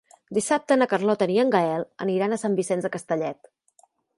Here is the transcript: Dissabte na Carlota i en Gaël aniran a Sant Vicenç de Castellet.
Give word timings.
Dissabte 0.35 0.77
na 0.81 0.87
Carlota 0.93 1.27
i 1.35 1.37
en 1.43 1.53
Gaël 1.57 1.85
aniran 2.07 2.33
a 2.33 2.41
Sant 2.45 2.59
Vicenç 2.63 2.87
de 2.89 2.95
Castellet. 2.97 3.53